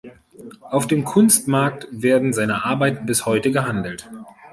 [0.61, 4.09] Auf dem Kunstmarkt werden seine Arbeiten bis heute gehandelt.